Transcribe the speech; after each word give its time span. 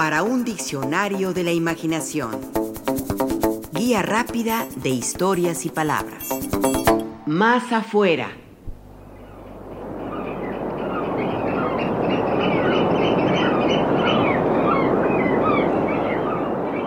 para 0.00 0.22
un 0.22 0.44
diccionario 0.44 1.34
de 1.34 1.44
la 1.44 1.52
imaginación. 1.52 2.30
Guía 3.74 4.00
rápida 4.00 4.66
de 4.76 4.88
historias 4.88 5.66
y 5.66 5.68
palabras. 5.68 6.26
Más 7.26 7.70
afuera. 7.70 8.30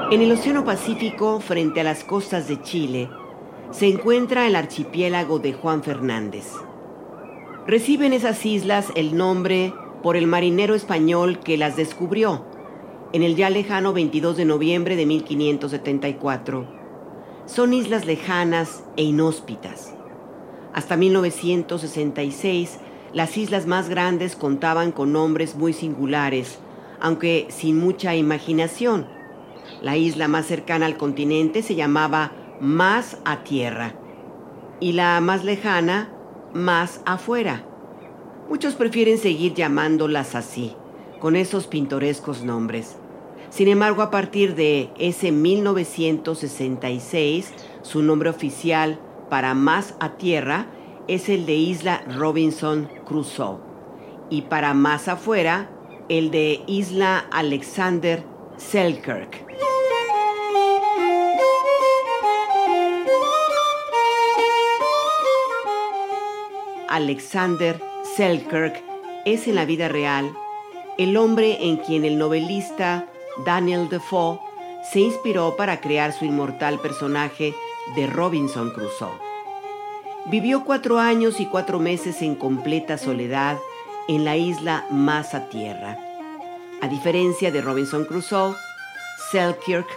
En 0.09 0.20
el 0.20 0.32
Océano 0.32 0.66
Pacífico, 0.66 1.39
frente 1.39 1.82
a 1.82 1.84
las 1.84 2.04
costas 2.04 2.48
de 2.48 2.64
Chile, 2.64 3.11
se 3.70 3.89
encuentra 3.89 4.48
el 4.48 4.55
archipiélago 4.55 5.38
de 5.38 5.54
Juan 5.54 5.84
Fernández. 5.84 6.48
Reciben 7.68 8.11
esas 8.11 8.43
islas 8.43 8.88
el 8.95 9.16
nombre 9.16 9.71
por 10.02 10.18
el 10.18 10.25
marinero 10.25 10.73
español 10.73 11.38
que 11.41 11.57
las 11.57 11.75
descubrió 11.75 12.52
en 13.14 13.22
el 13.22 13.36
ya 13.36 13.52
lejano 13.52 13.94
22 13.94 14.38
de 14.38 14.46
noviembre 14.46 14.96
de 14.96 15.06
1574. 15.06 16.68
Son 17.46 17.74
islas 17.74 18.06
lejanas 18.06 18.84
e 18.98 19.04
inhóspitas. 19.04 19.94
Hasta 20.74 20.98
1966, 20.98 22.80
las 23.14 23.38
islas 23.38 23.68
más 23.68 23.88
grandes 23.88 24.36
contaban 24.36 24.92
con 24.92 25.14
nombres 25.14 25.56
muy 25.56 25.74
singulares, 25.74 26.58
aunque 27.00 27.46
sin 27.50 27.80
mucha 27.80 28.16
imaginación. 28.16 29.06
La 29.82 29.96
isla 29.96 30.28
más 30.28 30.48
cercana 30.48 30.88
al 30.88 30.98
continente 30.98 31.61
se 31.61 31.75
llamaba 31.75 32.31
Más 32.59 33.17
a 33.25 33.44
Tierra 33.44 33.94
y 34.80 34.94
la 34.94 35.22
más 35.22 35.44
lejana 35.44 36.09
Más 36.53 37.02
afuera. 37.06 37.64
Muchos 38.50 38.73
prefieren 38.73 39.20
seguir 39.20 39.53
llamándolas 39.53 40.34
así, 40.34 40.75
con 41.20 41.36
esos 41.36 41.67
pintorescos 41.67 42.44
nombres. 42.44 42.98
Sin 43.53 43.67
embargo, 43.67 44.02
a 44.02 44.09
partir 44.09 44.55
de 44.55 44.89
ese 44.97 45.31
1966, 45.31 47.53
su 47.83 48.02
nombre 48.02 48.31
oficial 48.31 48.97
para 49.30 49.53
más 49.53 49.94
a 50.00 50.17
tierra 50.17 50.66
es 51.08 51.30
el 51.30 51.45
de 51.45 51.53
Isla 51.53 52.03
Robinson 52.17 52.89
Crusoe 53.05 53.59
y 54.31 54.42
para 54.42 54.73
más 54.73 55.08
afuera 55.08 55.69
el 56.09 56.31
de 56.31 56.64
Isla 56.66 57.27
Alexander 57.31 58.23
Selkirk. 58.58 59.45
Alexander 66.89 67.80
Selkirk 68.16 68.83
es 69.25 69.47
en 69.47 69.53
la 69.53 69.66
vida 69.66 69.89
real 69.89 70.36
el 70.97 71.17
hombre 71.17 71.67
en 71.67 71.77
quien 71.77 72.03
el 72.03 72.17
novelista 72.17 73.09
Daniel 73.38 73.89
Defoe 73.89 74.39
se 74.92 75.00
inspiró 75.00 75.56
para 75.56 75.81
crear 75.81 76.14
su 76.14 76.26
inmortal 76.26 76.80
personaje 76.80 77.56
de 77.95 78.08
Robinson 78.08 78.72
Crusoe. 78.72 79.20
Vivió 80.26 80.64
cuatro 80.64 81.00
años 81.00 81.39
y 81.39 81.48
cuatro 81.48 81.80
meses 81.80 82.22
en 82.22 82.36
completa 82.36 82.98
soledad 82.98 83.58
en 84.08 84.23
la 84.23 84.38
isla 84.38 84.86
más 84.89 85.34
a 85.34 85.50
tierra. 85.50 85.98
A 86.81 86.88
diferencia 86.88 87.52
de 87.52 87.61
Robinson 87.61 88.06
Crusoe, 88.06 88.56
Selkirk 89.31 89.88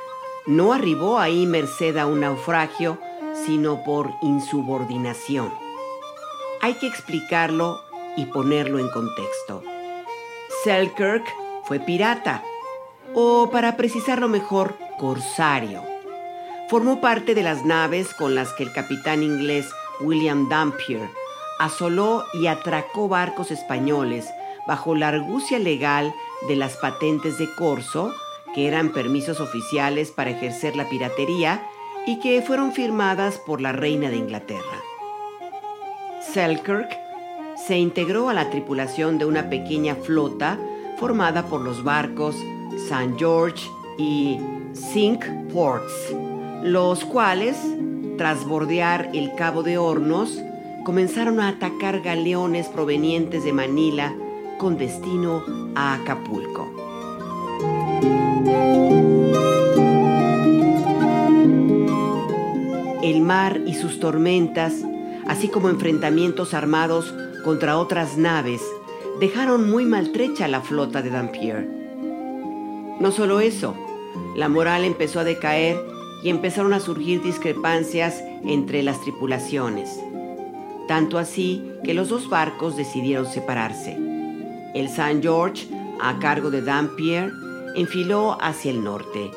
no 0.47 0.73
arribó 0.73 1.19
ahí 1.19 1.47
merced 1.47 1.97
a 1.97 2.07
un 2.07 2.21
naufragio, 2.21 2.99
sino 3.45 3.85
por 3.85 4.13
insubordinación. 4.23 5.53
Hay 6.63 6.75
que 6.75 6.87
explicarlo 6.87 7.81
y 8.17 8.27
ponerlo 8.27 8.79
en 8.79 8.89
contexto. 8.89 9.63
Selkirk 10.65 11.25
fue 11.65 11.81
pirata 11.81 12.43
o 13.19 13.49
para 13.51 13.79
precisarlo 13.79 14.29
mejor, 14.29 14.77
corsario. 14.99 15.83
Formó 16.69 17.01
parte 17.01 17.35
de 17.35 17.43
las 17.43 17.65
naves 17.65 18.13
con 18.13 18.35
las 18.35 18.53
que 18.53 18.63
el 18.63 18.73
capitán 18.75 19.23
inglés 19.23 19.71
William 20.01 20.51
Dampier 20.51 21.09
asoló 21.59 22.27
y 22.35 22.47
atracó 22.47 23.09
barcos 23.09 23.51
españoles 23.51 24.29
bajo 24.67 24.95
la 24.95 25.09
argucia 25.09 25.59
legal 25.59 26.13
de 26.47 26.57
las 26.57 26.77
patentes 26.77 27.39
de 27.39 27.49
corso, 27.55 28.13
que 28.55 28.69
eran 28.69 28.93
permisos 28.93 29.41
oficiales 29.41 30.11
para 30.11 30.33
ejercer 30.33 30.77
la 30.77 30.87
piratería 30.87 31.67
y 32.07 32.21
que 32.21 32.43
fueron 32.43 32.73
firmadas 32.73 33.39
por 33.39 33.63
la 33.63 33.73
reina 33.73 34.11
de 34.11 34.17
Inglaterra. 34.17 34.83
Selkirk 36.21 36.91
se 37.67 37.79
integró 37.79 38.29
a 38.29 38.35
la 38.35 38.51
tripulación 38.51 39.17
de 39.17 39.25
una 39.25 39.49
pequeña 39.49 39.95
flota 39.95 40.59
formada 40.99 41.47
por 41.47 41.63
los 41.63 41.83
barcos 41.83 42.37
St. 42.77 43.15
George 43.19 43.69
y 43.99 44.39
Cinque 44.73 45.27
Ports, 45.53 46.15
los 46.63 47.05
cuales, 47.05 47.57
tras 48.19 48.47
bordear 48.47 49.11
el 49.15 49.35
Cabo 49.35 49.63
de 49.63 49.79
Hornos, 49.79 50.41
comenzaron 50.85 51.41
a 51.41 51.49
atacar 51.49 52.01
galeones 52.01 52.69
provenientes 52.69 53.45
de 53.45 53.53
Manila 53.53 54.15
con 54.59 54.79
destino 54.79 55.43
a 55.75 55.95
Acapulco. 55.95 56.71
El 63.03 63.21
mar 63.23 63.61
y 63.67 63.75
sus 63.75 63.99
tormentas, 64.01 64.75
así 65.27 65.49
como 65.49 65.69
enfrentamientos 65.71 66.55
armados 66.55 67.15
contra 67.45 67.79
otras 67.79 68.17
naves, 68.17 68.63
dejaron 69.21 69.71
muy 69.71 69.85
maltrecha 69.85 70.47
la 70.49 70.61
flota 70.61 71.03
de 71.03 71.11
Dampier. 71.11 71.76
No 73.01 73.13
solo 73.13 73.41
eso, 73.41 73.75
la 74.35 74.49
moral 74.49 74.85
empezó 74.85 75.21
a 75.21 75.25
decaer 75.25 75.77
y 76.23 76.31
empezaron 76.31 76.73
a 76.73 76.81
surgir 76.81 77.23
discrepancias 77.23 78.23
entre 78.45 78.83
las 78.83 79.01
tripulaciones. 79.03 80.01
Tanto 80.89 81.19
así 81.19 81.63
que 81.85 81.95
los 81.95 82.09
dos 82.09 82.29
barcos 82.29 82.77
decidieron 82.77 83.27
separarse. 83.27 83.97
El 84.75 84.87
St. 84.87 85.21
George, 85.21 85.69
a 86.01 86.19
cargo 86.19 86.51
de 86.51 86.63
Dampier, 86.63 87.33
enfiló 87.75 88.39
hacia 88.41 88.71
el 88.71 88.83
norte 88.83 89.31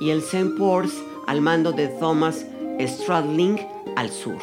y 0.00 0.10
el 0.10 0.18
St. 0.18 0.50
Ports, 0.56 0.94
al 1.26 1.40
mando 1.40 1.72
de 1.72 1.88
Thomas 1.88 2.46
Stradling, 2.80 3.60
al 3.96 4.10
sur. 4.10 4.38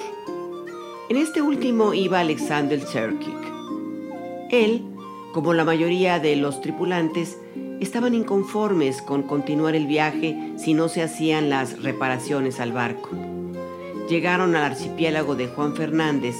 En 1.10 1.18
este 1.18 1.42
último 1.42 1.94
iba 1.94 2.20
Alexander 2.20 2.80
Selkirk. 2.82 3.48
Él, 4.52 4.84
como 5.34 5.54
la 5.54 5.64
mayoría 5.64 6.20
de 6.20 6.36
los 6.36 6.62
tripulantes, 6.62 7.38
estaban 7.80 8.14
inconformes 8.14 9.02
con 9.02 9.24
continuar 9.24 9.76
el 9.76 9.88
viaje 9.88 10.54
si 10.58 10.74
no 10.74 10.90
se 10.90 11.04
hacían 11.04 11.50
las 11.50 11.82
reparaciones 11.82 12.60
al 12.60 12.72
barco. 12.72 13.10
Llegaron 14.10 14.56
al 14.56 14.64
archipiélago 14.64 15.36
de 15.36 15.48
Juan 15.48 15.76
Fernández 15.76 16.36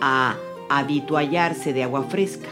a 0.00 0.36
habituallarse 0.68 1.72
de 1.72 1.82
agua 1.82 2.04
fresca. 2.04 2.48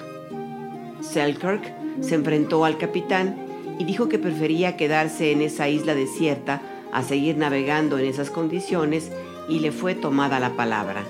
Selkirk 1.00 1.72
se 2.00 2.14
enfrentó 2.14 2.64
al 2.64 2.78
capitán 2.78 3.36
y 3.78 3.84
dijo 3.84 4.08
que 4.08 4.18
prefería 4.18 4.76
quedarse 4.76 5.32
en 5.32 5.42
esa 5.42 5.68
isla 5.68 5.94
desierta 5.94 6.62
a 6.92 7.02
seguir 7.02 7.36
navegando 7.36 7.98
en 7.98 8.04
esas 8.04 8.30
condiciones 8.30 9.10
y 9.48 9.60
le 9.60 9.72
fue 9.72 9.94
tomada 9.94 10.38
la 10.38 10.50
palabra. 10.50 11.02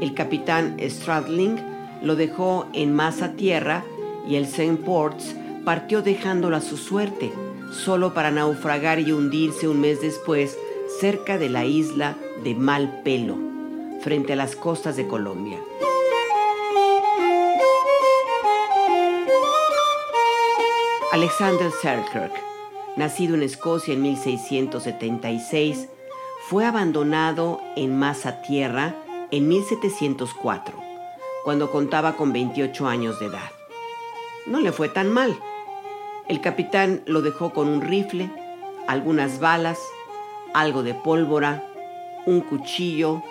El 0.00 0.14
capitán 0.14 0.76
Stradling 0.80 1.56
lo 2.02 2.16
dejó 2.16 2.66
en 2.72 2.94
masa 2.94 3.32
tierra 3.32 3.84
y 4.28 4.36
el 4.36 4.44
St. 4.44 4.76
Ports 4.84 5.34
partió 5.66 6.00
dejándolo 6.00 6.54
a 6.54 6.60
su 6.60 6.76
suerte, 6.76 7.32
solo 7.72 8.14
para 8.14 8.30
naufragar 8.30 9.00
y 9.00 9.10
hundirse 9.10 9.66
un 9.66 9.80
mes 9.80 10.00
después 10.00 10.56
cerca 11.00 11.38
de 11.38 11.48
la 11.48 11.64
isla 11.64 12.16
de 12.44 12.54
Malpelo, 12.54 13.36
frente 14.00 14.34
a 14.34 14.36
las 14.36 14.54
costas 14.54 14.94
de 14.94 15.08
Colombia. 15.08 15.58
Alexander 21.10 21.72
Selkirk, 21.82 22.32
nacido 22.96 23.34
en 23.34 23.42
Escocia 23.42 23.94
en 23.94 24.02
1676, 24.02 25.88
fue 26.48 26.64
abandonado 26.64 27.60
en 27.74 27.98
masa 27.98 28.40
tierra 28.40 28.94
en 29.32 29.48
1704, 29.48 30.78
cuando 31.42 31.72
contaba 31.72 32.12
con 32.12 32.32
28 32.32 32.86
años 32.86 33.18
de 33.18 33.26
edad. 33.26 33.50
No 34.46 34.60
le 34.60 34.70
fue 34.70 34.88
tan 34.88 35.10
mal 35.10 35.36
el 36.28 36.40
capitán 36.40 37.02
lo 37.06 37.22
dejó 37.22 37.50
con 37.50 37.68
un 37.68 37.80
rifle, 37.80 38.30
algunas 38.88 39.38
balas, 39.38 39.78
algo 40.54 40.82
de 40.82 40.94
pólvora, 40.94 41.64
un 42.26 42.40
cuchillo, 42.40 43.22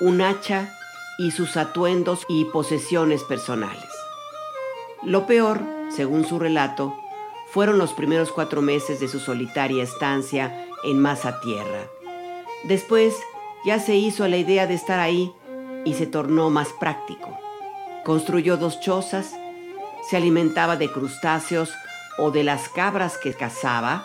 un 0.00 0.22
hacha 0.22 0.70
y 1.18 1.32
sus 1.32 1.56
atuendos 1.56 2.24
y 2.28 2.46
posesiones 2.46 3.22
personales. 3.24 3.90
Lo 5.02 5.26
peor, 5.26 5.62
según 5.90 6.24
su 6.24 6.38
relato, 6.38 6.96
fueron 7.50 7.78
los 7.78 7.92
primeros 7.92 8.32
cuatro 8.32 8.62
meses 8.62 9.00
de 9.00 9.08
su 9.08 9.20
solitaria 9.20 9.82
estancia 9.82 10.66
en 10.84 11.00
Masa 11.00 11.40
Tierra. 11.40 11.86
Después 12.64 13.14
ya 13.64 13.78
se 13.78 13.96
hizo 13.96 14.26
la 14.28 14.36
idea 14.36 14.66
de 14.66 14.74
estar 14.74 15.00
ahí 15.00 15.32
y 15.84 15.94
se 15.94 16.06
tornó 16.06 16.50
más 16.50 16.68
práctico. 16.80 17.38
Construyó 18.04 18.56
dos 18.56 18.80
chozas, 18.80 19.34
se 20.08 20.16
alimentaba 20.16 20.76
de 20.76 20.90
crustáceos 20.90 21.70
o 22.18 22.30
de 22.30 22.44
las 22.44 22.68
cabras 22.68 23.16
que 23.16 23.32
cazaba, 23.32 24.04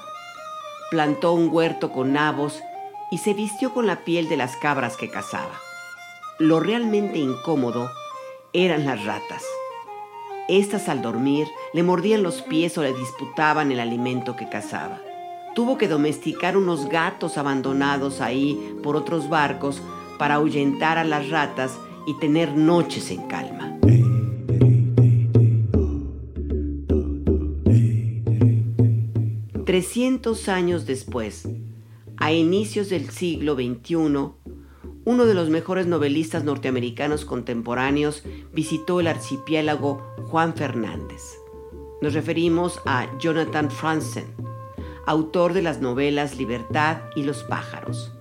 plantó 0.90 1.34
un 1.34 1.50
huerto 1.52 1.92
con 1.92 2.14
nabos 2.14 2.62
y 3.12 3.18
se 3.18 3.34
vistió 3.34 3.74
con 3.74 3.88
la 3.88 4.06
piel 4.06 4.30
de 4.30 4.38
las 4.38 4.56
cabras 4.56 4.96
que 4.96 5.10
cazaba. 5.10 5.60
Lo 6.40 6.60
realmente 6.60 7.20
incómodo 7.20 7.92
eran 8.54 8.86
las 8.86 9.04
ratas. 9.04 9.44
Estas 10.48 10.90
al 10.90 11.02
dormir 11.02 11.48
le 11.74 11.84
mordían 11.84 12.22
los 12.22 12.42
pies 12.42 12.78
o 12.78 12.84
le 12.84 12.94
disputaban 12.94 13.72
el 13.72 13.80
alimento 13.80 14.36
que 14.36 14.50
cazaba. 14.50 15.00
Tuvo 15.56 15.78
que 15.78 15.88
domesticar 15.88 16.58
unos 16.58 16.90
gatos 16.90 17.38
abandonados 17.38 18.22
ahí 18.22 18.78
por 18.84 18.96
otros 18.96 19.30
barcos 19.30 19.82
para 20.20 20.36
ahuyentar 20.36 20.98
a 20.98 21.04
las 21.04 21.30
ratas 21.30 21.78
y 22.06 22.16
tener 22.16 22.56
noches 22.56 23.10
en 23.12 23.22
calma. 23.28 23.73
Trescientos 29.74 30.50
años 30.50 30.86
después, 30.86 31.50
a 32.18 32.32
inicios 32.32 32.90
del 32.90 33.10
siglo 33.10 33.56
XXI, 33.56 33.96
uno 33.96 35.26
de 35.26 35.34
los 35.34 35.50
mejores 35.50 35.88
novelistas 35.88 36.44
norteamericanos 36.44 37.26
contemporáneos 37.26 38.22
visitó 38.54 39.00
el 39.00 39.08
archipiélago 39.08 40.06
Juan 40.26 40.54
Fernández. 40.54 41.24
Nos 42.04 42.14
referimos 42.14 42.82
a 42.86 43.08
Jonathan 43.18 43.72
Franzen, 43.72 44.26
autor 45.08 45.54
de 45.54 45.64
las 45.64 45.82
novelas 45.82 46.38
Libertad 46.38 47.00
y 47.16 47.24
Los 47.24 47.42
pájaros. 47.42 48.12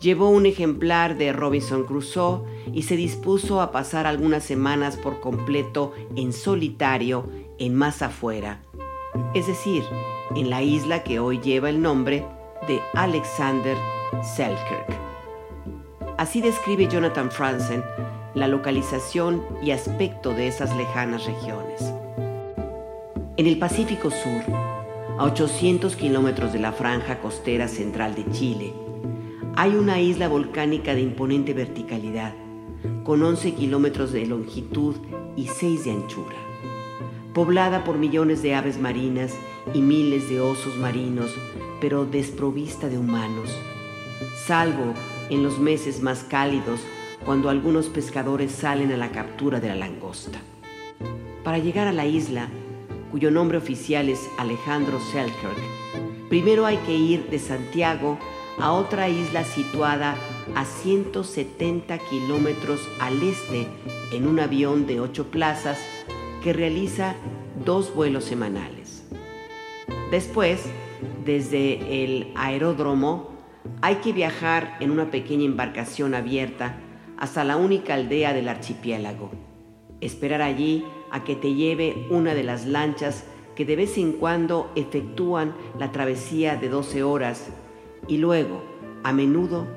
Llevó 0.00 0.28
un 0.28 0.46
ejemplar 0.46 1.18
de 1.18 1.32
Robinson 1.32 1.82
Crusoe 1.82 2.44
y 2.72 2.84
se 2.84 2.94
dispuso 2.94 3.60
a 3.60 3.72
pasar 3.72 4.06
algunas 4.06 4.44
semanas 4.44 4.96
por 4.96 5.18
completo 5.18 5.94
en 6.14 6.32
solitario 6.32 7.28
en 7.58 7.74
más 7.74 8.02
afuera, 8.02 8.62
es 9.34 9.48
decir, 9.48 9.82
en 10.36 10.50
la 10.50 10.62
isla 10.62 11.02
que 11.02 11.18
hoy 11.18 11.40
lleva 11.40 11.70
el 11.70 11.82
nombre 11.82 12.24
de 12.68 12.80
Alexander 12.94 13.76
Selkirk. 14.22 14.98
Así 16.18 16.40
describe 16.40 16.86
Jonathan 16.86 17.30
Franzen 17.30 17.82
la 18.34 18.46
localización 18.46 19.42
y 19.62 19.72
aspecto 19.72 20.30
de 20.34 20.46
esas 20.46 20.74
lejanas 20.76 21.24
regiones. 21.26 21.92
En 23.36 23.46
el 23.46 23.58
Pacífico 23.58 24.10
Sur, 24.10 24.42
a 25.18 25.24
800 25.24 25.96
kilómetros 25.96 26.52
de 26.52 26.60
la 26.60 26.72
franja 26.72 27.20
costera 27.20 27.66
central 27.68 28.14
de 28.14 28.30
Chile, 28.30 28.72
hay 29.56 29.74
una 29.74 30.00
isla 30.00 30.28
volcánica 30.28 30.94
de 30.94 31.00
imponente 31.00 31.54
verticalidad, 31.54 32.34
con 33.02 33.22
11 33.22 33.54
kilómetros 33.54 34.12
de 34.12 34.26
longitud 34.26 34.96
y 35.36 35.48
6 35.48 35.84
de 35.84 35.90
anchura, 35.90 36.36
poblada 37.34 37.82
por 37.82 37.98
millones 37.98 38.42
de 38.42 38.54
aves 38.54 38.78
marinas 38.78 39.34
y 39.74 39.80
miles 39.80 40.28
de 40.28 40.40
osos 40.40 40.76
marinos, 40.76 41.34
pero 41.80 42.04
desprovista 42.04 42.88
de 42.88 42.98
humanos, 42.98 43.50
salvo 44.46 44.94
en 45.30 45.42
los 45.42 45.58
meses 45.58 46.02
más 46.02 46.24
cálidos 46.24 46.80
cuando 47.24 47.50
algunos 47.50 47.86
pescadores 47.86 48.52
salen 48.52 48.92
a 48.92 48.96
la 48.96 49.10
captura 49.10 49.60
de 49.60 49.68
la 49.68 49.76
langosta. 49.76 50.40
Para 51.44 51.58
llegar 51.58 51.86
a 51.86 51.92
la 51.92 52.06
isla, 52.06 52.48
cuyo 53.10 53.30
nombre 53.30 53.58
oficial 53.58 54.08
es 54.08 54.28
Alejandro 54.38 54.98
Selkirk, 55.12 55.58
primero 56.28 56.66
hay 56.66 56.76
que 56.78 56.94
ir 56.94 57.28
de 57.30 57.38
Santiago 57.38 58.18
a 58.58 58.72
otra 58.72 59.08
isla 59.08 59.44
situada 59.44 60.16
a 60.54 60.64
170 60.64 61.98
kilómetros 61.98 62.80
al 63.00 63.22
este 63.22 63.66
en 64.12 64.26
un 64.26 64.40
avión 64.40 64.86
de 64.86 65.00
ocho 65.00 65.26
plazas 65.30 65.78
que 66.42 66.52
realiza 66.52 67.14
dos 67.64 67.94
vuelos 67.94 68.24
semanales. 68.24 68.79
Después, 70.10 70.64
desde 71.24 72.04
el 72.04 72.32
aeródromo, 72.34 73.30
hay 73.80 73.96
que 73.96 74.12
viajar 74.12 74.76
en 74.80 74.90
una 74.90 75.10
pequeña 75.10 75.44
embarcación 75.44 76.14
abierta 76.14 76.76
hasta 77.16 77.44
la 77.44 77.56
única 77.56 77.94
aldea 77.94 78.32
del 78.32 78.48
archipiélago. 78.48 79.30
Esperar 80.00 80.42
allí 80.42 80.84
a 81.12 81.22
que 81.22 81.36
te 81.36 81.54
lleve 81.54 82.06
una 82.10 82.34
de 82.34 82.42
las 82.42 82.66
lanchas 82.66 83.24
que 83.54 83.64
de 83.64 83.76
vez 83.76 83.98
en 83.98 84.12
cuando 84.12 84.72
efectúan 84.74 85.54
la 85.78 85.92
travesía 85.92 86.56
de 86.56 86.68
12 86.68 87.02
horas 87.02 87.48
y 88.08 88.16
luego, 88.16 88.64
a 89.04 89.12
menudo, 89.12 89.68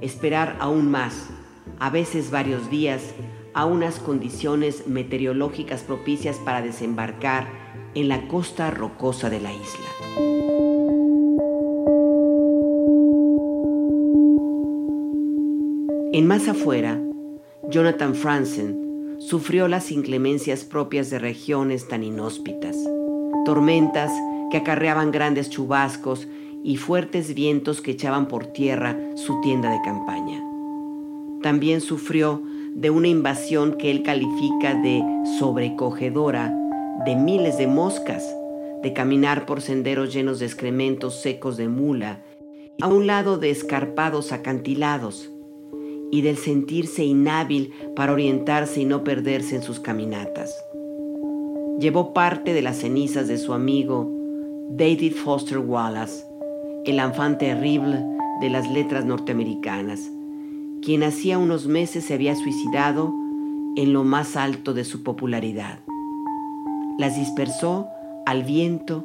esperar 0.00 0.56
aún 0.60 0.90
más, 0.90 1.30
a 1.78 1.90
veces 1.90 2.30
varios 2.30 2.70
días, 2.70 3.14
a 3.52 3.66
unas 3.66 3.98
condiciones 3.98 4.86
meteorológicas 4.86 5.82
propicias 5.82 6.38
para 6.38 6.62
desembarcar 6.62 7.61
en 7.94 8.08
la 8.08 8.28
costa 8.28 8.70
rocosa 8.70 9.30
de 9.30 9.40
la 9.40 9.52
isla. 9.52 10.32
En 16.14 16.26
más 16.26 16.48
afuera, 16.48 17.00
Jonathan 17.70 18.14
Franzen 18.14 19.16
sufrió 19.18 19.68
las 19.68 19.90
inclemencias 19.90 20.64
propias 20.64 21.10
de 21.10 21.18
regiones 21.18 21.88
tan 21.88 22.02
inhóspitas, 22.02 22.76
tormentas 23.44 24.12
que 24.50 24.58
acarreaban 24.58 25.10
grandes 25.10 25.48
chubascos 25.48 26.28
y 26.62 26.76
fuertes 26.76 27.34
vientos 27.34 27.80
que 27.80 27.92
echaban 27.92 28.28
por 28.28 28.46
tierra 28.46 28.98
su 29.14 29.40
tienda 29.40 29.70
de 29.70 29.80
campaña. 29.82 30.42
También 31.42 31.80
sufrió 31.80 32.42
de 32.74 32.90
una 32.90 33.08
invasión 33.08 33.76
que 33.78 33.90
él 33.90 34.02
califica 34.02 34.74
de 34.74 35.02
sobrecogedora 35.38 36.54
de 37.04 37.16
miles 37.16 37.58
de 37.58 37.66
moscas, 37.66 38.24
de 38.82 38.92
caminar 38.92 39.46
por 39.46 39.60
senderos 39.60 40.12
llenos 40.12 40.38
de 40.38 40.46
excrementos 40.46 41.20
secos 41.20 41.56
de 41.56 41.68
mula, 41.68 42.22
a 42.80 42.88
un 42.88 43.06
lado 43.06 43.38
de 43.38 43.50
escarpados 43.50 44.32
acantilados, 44.32 45.30
y 46.12 46.20
del 46.20 46.36
sentirse 46.36 47.04
inhábil 47.04 47.72
para 47.96 48.12
orientarse 48.12 48.82
y 48.82 48.84
no 48.84 49.02
perderse 49.02 49.56
en 49.56 49.62
sus 49.62 49.80
caminatas. 49.80 50.54
Llevó 51.80 52.12
parte 52.12 52.52
de 52.52 52.60
las 52.60 52.76
cenizas 52.76 53.28
de 53.28 53.38
su 53.38 53.54
amigo 53.54 54.12
David 54.70 55.14
Foster 55.14 55.58
Wallace, 55.58 56.24
el 56.84 56.98
enfant 56.98 57.38
terrible 57.38 58.04
de 58.42 58.50
las 58.50 58.70
letras 58.70 59.06
norteamericanas, 59.06 60.10
quien 60.82 61.02
hacía 61.02 61.38
unos 61.38 61.66
meses 61.66 62.04
se 62.04 62.14
había 62.14 62.36
suicidado 62.36 63.12
en 63.76 63.94
lo 63.94 64.04
más 64.04 64.36
alto 64.36 64.74
de 64.74 64.84
su 64.84 65.02
popularidad. 65.02 65.80
Las 66.98 67.16
dispersó 67.16 67.88
al 68.26 68.44
viento 68.44 69.04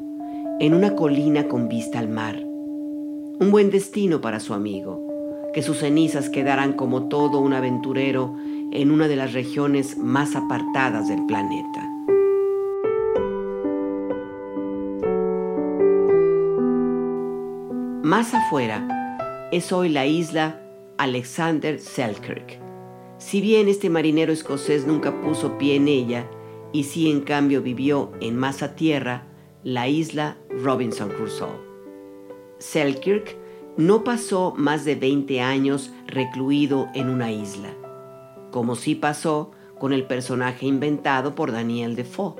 en 0.59 0.73
una 0.73 0.95
colina 0.95 1.47
con 1.47 1.69
vista 1.69 1.99
al 1.99 2.09
mar. 2.09 2.35
Un 2.43 3.49
buen 3.51 3.69
destino 3.69 4.21
para 4.21 4.39
su 4.39 4.53
amigo, 4.53 5.01
que 5.53 5.61
sus 5.61 5.79
cenizas 5.79 6.29
quedaran 6.29 6.73
como 6.73 7.07
todo 7.07 7.39
un 7.39 7.53
aventurero 7.53 8.35
en 8.71 8.91
una 8.91 9.07
de 9.07 9.15
las 9.15 9.33
regiones 9.33 9.97
más 9.97 10.35
apartadas 10.35 11.07
del 11.07 11.25
planeta. 11.25 11.89
Más 18.03 18.33
afuera 18.33 19.49
es 19.51 19.71
hoy 19.71 19.89
la 19.89 20.05
isla 20.05 20.61
Alexander 20.97 21.79
Selkirk. 21.79 22.59
Si 23.17 23.41
bien 23.41 23.67
este 23.67 23.89
marinero 23.89 24.31
escocés 24.31 24.87
nunca 24.87 25.21
puso 25.21 25.57
pie 25.57 25.75
en 25.75 25.87
ella, 25.87 26.25
y 26.71 26.83
sí 26.83 27.09
en 27.09 27.21
cambio 27.21 27.61
vivió 27.61 28.11
en 28.21 28.37
más 28.37 28.63
a 28.63 28.75
tierra, 28.75 29.23
la 29.63 29.87
isla 29.87 30.37
Robinson 30.49 31.09
Crusoe. 31.09 31.59
Selkirk 32.59 33.37
no 33.77 34.03
pasó 34.03 34.53
más 34.57 34.85
de 34.85 34.95
20 34.95 35.41
años 35.41 35.91
recluido 36.07 36.87
en 36.95 37.09
una 37.09 37.31
isla, 37.31 37.69
como 38.51 38.75
sí 38.75 38.95
pasó 38.95 39.51
con 39.79 39.93
el 39.93 40.05
personaje 40.05 40.65
inventado 40.65 41.35
por 41.35 41.51
Daniel 41.51 41.95
Defoe. 41.95 42.35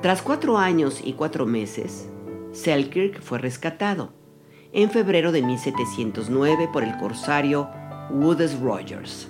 Tras 0.00 0.22
cuatro 0.22 0.56
años 0.56 1.02
y 1.04 1.12
cuatro 1.12 1.44
meses, 1.44 2.08
Selkirk 2.52 3.20
fue 3.20 3.38
rescatado 3.38 4.12
en 4.72 4.90
febrero 4.90 5.32
de 5.32 5.42
1709 5.42 6.70
por 6.72 6.82
el 6.82 6.96
corsario 6.96 7.68
Woodes 8.10 8.58
Rogers. 8.60 9.28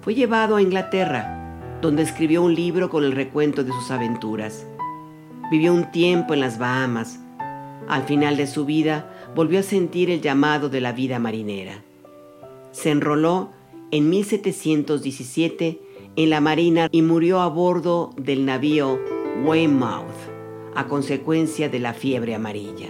Fue 0.00 0.14
llevado 0.14 0.56
a 0.56 0.62
Inglaterra, 0.62 1.39
donde 1.80 2.02
escribió 2.02 2.42
un 2.42 2.54
libro 2.54 2.90
con 2.90 3.04
el 3.04 3.12
recuento 3.12 3.64
de 3.64 3.72
sus 3.72 3.90
aventuras. 3.90 4.66
Vivió 5.50 5.72
un 5.72 5.90
tiempo 5.90 6.34
en 6.34 6.40
las 6.40 6.58
Bahamas. 6.58 7.20
Al 7.88 8.04
final 8.04 8.36
de 8.36 8.46
su 8.46 8.64
vida 8.64 9.10
volvió 9.34 9.60
a 9.60 9.62
sentir 9.62 10.10
el 10.10 10.20
llamado 10.20 10.68
de 10.68 10.80
la 10.80 10.92
vida 10.92 11.18
marinera. 11.18 11.82
Se 12.72 12.90
enroló 12.90 13.50
en 13.90 14.10
1717 14.10 15.80
en 16.16 16.30
la 16.30 16.40
Marina 16.40 16.88
y 16.92 17.02
murió 17.02 17.40
a 17.40 17.48
bordo 17.48 18.10
del 18.16 18.44
navío 18.44 18.98
Weymouth 19.44 20.04
a 20.74 20.86
consecuencia 20.86 21.68
de 21.68 21.78
la 21.78 21.94
fiebre 21.94 22.34
amarilla. 22.34 22.88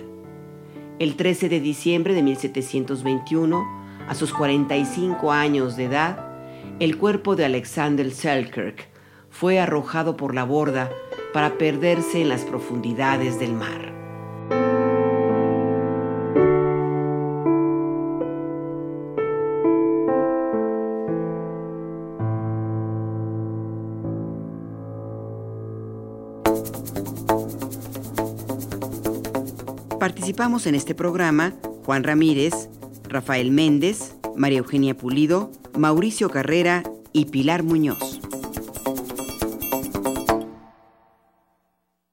El 0.99 1.17
13 1.17 1.49
de 1.49 1.61
diciembre 1.61 2.13
de 2.13 2.23
1721, 2.23 3.67
a 4.07 4.15
sus 4.15 4.35
45 4.35 5.33
años 5.33 5.77
de 5.77 5.85
edad, 5.85 6.30
el 6.81 6.97
cuerpo 6.97 7.37
de 7.37 7.45
Alexander 7.45 8.11
Selkirk 8.11 8.89
fue 9.29 9.61
arrojado 9.61 10.17
por 10.17 10.35
la 10.35 10.45
borda 10.45 10.91
para 11.35 11.59
perderse 11.59 12.23
en 12.23 12.31
las 12.31 12.45
profundidades 12.47 13.39
del 13.39 13.53
mar. 13.53 13.93
Participamos 30.01 30.67
en 30.67 30.75
este 30.75 30.95
programa 30.95 31.53
Juan 31.85 32.05
Ramírez, 32.05 32.71
Rafael 33.07 33.51
Méndez, 33.51 34.17
María 34.35 34.61
Eugenia 34.61 34.97
Pulido, 34.97 35.53
Mauricio 35.77 36.29
Carrera 36.31 36.83
y 37.13 37.27
Pilar 37.27 37.63
Muñoz. 37.63 38.10